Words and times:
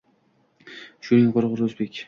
«Sho‘ring 1.09 1.31
qurg‘ur... 1.37 1.65
o‘zbek» 1.69 1.99